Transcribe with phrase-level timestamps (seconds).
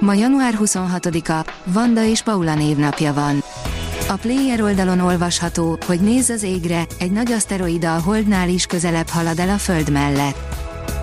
[0.00, 3.42] Ma január 26-a, Vanda és Paula névnapja van.
[4.08, 9.08] A player oldalon olvasható, hogy nézz az égre, egy nagy aszteroida a Holdnál is közelebb
[9.08, 10.36] halad el a Föld mellett.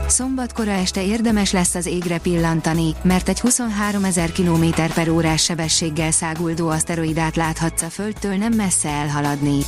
[0.07, 6.11] Szombatkora este érdemes lesz az égre pillantani, mert egy 23 ezer km per órás sebességgel
[6.11, 9.59] száguldó aszteroidát láthatsz a Földtől nem messze elhaladni.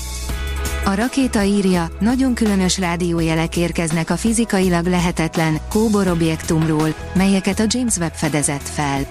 [0.86, 7.98] A rakéta írja, nagyon különös rádiójelek érkeznek a fizikailag lehetetlen, kóbor objektumról, melyeket a James
[7.98, 9.08] Webb fedezett fel.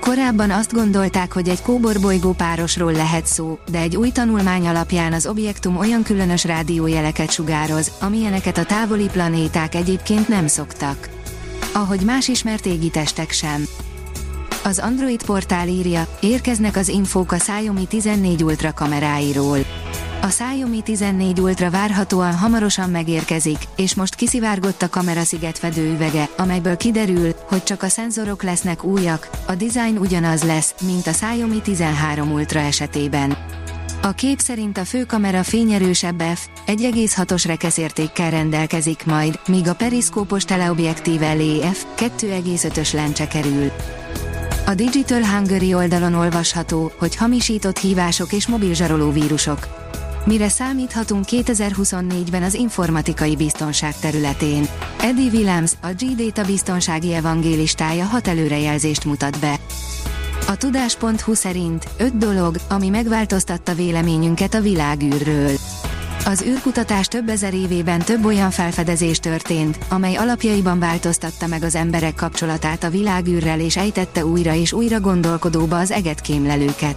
[0.00, 5.26] Korábban azt gondolták, hogy egy kóborbolygó párosról lehet szó, de egy új tanulmány alapján az
[5.26, 11.08] objektum olyan különös rádiójeleket sugároz, amilyeneket a távoli planéták egyébként nem szoktak.
[11.72, 13.64] Ahogy más ismert égitestek sem.
[14.64, 19.58] Az Android portál írja, érkeznek az infók a Xiaomi 14 Ultra kameráiról.
[20.26, 27.34] A Xiaomi 14 Ultra várhatóan hamarosan megérkezik, és most kiszivárgott a kamerasziget fedőüvege, amelyből kiderül,
[27.48, 32.60] hogy csak a szenzorok lesznek újak, a design ugyanaz lesz, mint a Xiaomi 13 Ultra
[32.60, 33.36] esetében.
[34.02, 41.22] A kép szerint a főkamera fényerősebb f 1,6-os rekeszértékkel rendelkezik majd, míg a periszkópos teleobjektív
[41.22, 43.70] elé f 2,5-ös lencse kerül.
[44.66, 49.84] A Digital Hungary oldalon olvasható, hogy hamisított hívások és mobilzsaroló vírusok.
[50.26, 54.68] Mire számíthatunk 2024-ben az informatikai biztonság területén?
[55.00, 59.56] Eddie Williams, a G-Data biztonsági evangélistája hat előrejelzést mutat be.
[60.46, 65.50] A tudás.hu szerint 5 dolog, ami megváltoztatta véleményünket a világűrről.
[66.28, 72.14] Az űrkutatás több ezer évében több olyan felfedezés történt, amely alapjaiban változtatta meg az emberek
[72.14, 76.96] kapcsolatát a világűrrel és ejtette újra és újra gondolkodóba az eget kémlelőket.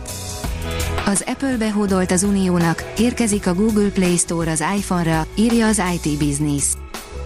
[1.06, 6.18] Az Apple behódolt az Uniónak, érkezik a Google Play Store az iPhone-ra, írja az IT
[6.18, 6.64] Business.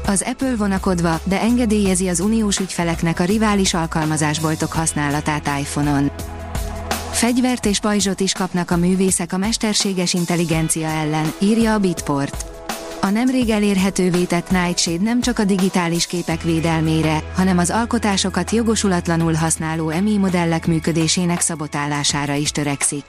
[0.07, 6.11] Az Apple vonakodva, de engedélyezi az uniós ügyfeleknek a rivális alkalmazásboltok használatát iPhone-on.
[7.23, 12.45] Fegyvert és pajzsot is kapnak a művészek a mesterséges intelligencia ellen, írja a Bitport.
[13.01, 19.33] A nemrég elérhetővé tett Nightshade nem csak a digitális képek védelmére, hanem az alkotásokat jogosulatlanul
[19.33, 23.05] használó EMI modellek működésének szabotálására is törekszik.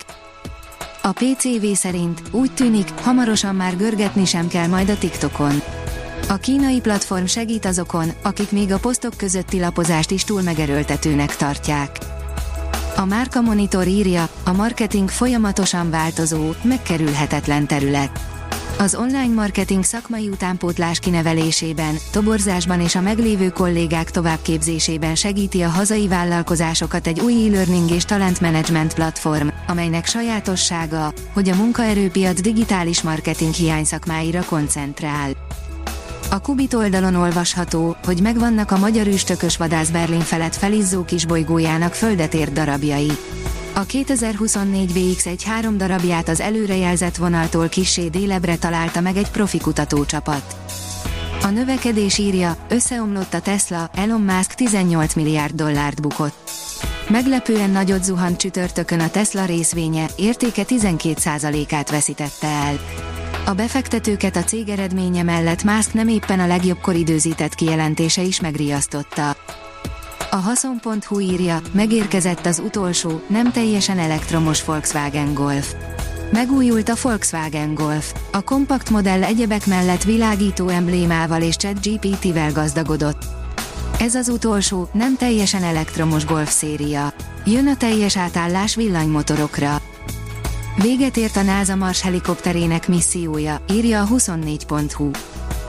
[1.02, 5.62] A PCV szerint úgy tűnik, hamarosan már görgetni sem kell majd a TikTokon.
[6.28, 12.13] A kínai platform segít azokon, akik még a posztok közötti lapozást is túl megerőltetőnek tartják.
[12.96, 18.20] A Márka Monitor írja, a marketing folyamatosan változó, megkerülhetetlen terület.
[18.78, 26.08] Az online marketing szakmai utánpótlás kinevelésében, toborzásban és a meglévő kollégák továbbképzésében segíti a hazai
[26.08, 34.44] vállalkozásokat egy új e-learning és talentmanagement platform, amelynek sajátossága, hogy a munkaerőpiac digitális marketing hiányszakmáira
[34.44, 35.43] koncentrál.
[36.34, 42.34] A Kubit oldalon olvasható, hogy megvannak a magyar üstökös vadász Berlin felett felizzó kisbolygójának földet
[42.34, 43.10] ért darabjai.
[43.74, 50.56] A 2024 VX1 három darabját az előrejelzett vonaltól kissé délebre találta meg egy profi kutatócsapat.
[51.42, 56.50] A növekedés írja, összeomlott a Tesla, Elon Musk 18 milliárd dollárt bukott.
[57.08, 62.78] Meglepően nagyot zuhant csütörtökön a Tesla részvénye, értéke 12%-át veszítette el.
[63.46, 69.36] A befektetőket a cég eredménye mellett Musk nem éppen a legjobbkor időzített kijelentése is megriasztotta.
[70.30, 75.74] A Haszon.hu írja, megérkezett az utolsó, nem teljesen elektromos Volkswagen Golf.
[76.32, 78.14] Megújult a Volkswagen Golf.
[78.32, 83.24] A kompakt modell egyebek mellett világító emblémával és ChatGPT-vel gazdagodott.
[83.98, 87.12] Ez az utolsó, nem teljesen elektromos Golf széria.
[87.46, 89.80] Jön a teljes átállás villanymotorokra.
[90.76, 95.10] Véget ért a NASA Mars helikopterének missziója, írja a 24.hu.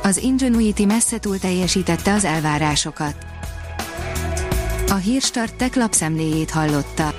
[0.04, 3.16] Az Ingenuity messze túl teljesítette az elvárásokat.
[4.88, 7.14] A Hírstart tech lapszemléjét hallotta.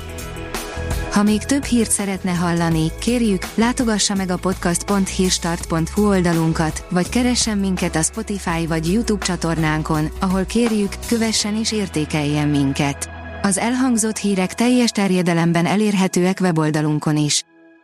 [1.13, 7.97] Ha még több hírt szeretne hallani, kérjük, látogassa meg a podcast.hírstart.hu oldalunkat, vagy keressen minket
[7.97, 13.11] a Spotify vagy YouTube csatornánkon, ahol kérjük, kövessen és értékeljen minket.
[13.43, 17.45] Az elhangzott hírek teljes terjedelemben elérhetőek weboldalunkon is.